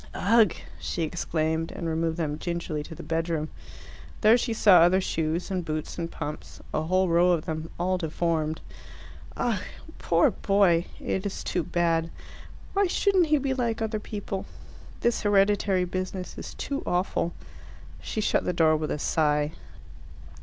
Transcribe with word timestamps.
"Ugh!" 0.15 0.51
she 0.79 1.03
exclaimed, 1.03 1.71
and 1.71 1.87
removed 1.87 2.17
them 2.17 2.39
gingerly 2.39 2.81
to 2.81 2.95
the 2.95 3.03
bedroom. 3.03 3.49
There 4.21 4.35
she 4.35 4.51
saw 4.51 4.79
other 4.79 4.99
shoes 4.99 5.51
and 5.51 5.63
boots 5.63 5.99
and 5.99 6.09
pumps, 6.09 6.59
a 6.73 6.81
whole 6.81 7.07
row 7.07 7.33
of 7.33 7.45
them, 7.45 7.69
all 7.79 7.99
deformed. 7.99 8.61
"Ugh! 9.37 9.61
Poor 9.99 10.31
boy! 10.31 10.87
It 10.99 11.27
is 11.27 11.43
too 11.43 11.61
bad. 11.61 12.09
Why 12.73 12.87
shouldn't 12.87 13.27
he 13.27 13.37
be 13.37 13.53
like 13.53 13.79
other 13.79 13.99
people? 13.99 14.47
This 15.01 15.21
hereditary 15.21 15.85
business 15.85 16.35
is 16.35 16.55
too 16.55 16.81
awful." 16.87 17.33
She 18.01 18.21
shut 18.21 18.43
the 18.43 18.53
door 18.53 18.75
with 18.75 18.89
a 18.89 18.97
sigh. 18.97 19.51